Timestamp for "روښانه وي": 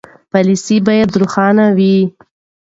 1.19-1.97